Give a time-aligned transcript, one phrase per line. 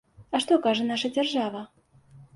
[0.37, 1.61] А што кажа наша дзяржава?